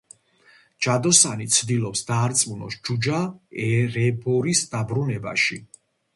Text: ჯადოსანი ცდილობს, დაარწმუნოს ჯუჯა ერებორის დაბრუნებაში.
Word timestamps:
ჯადოსანი 0.85 1.45
ცდილობს, 1.55 2.01
დაარწმუნოს 2.07 2.79
ჯუჯა 2.89 3.21
ერებორის 3.69 4.65
დაბრუნებაში. 4.75 5.63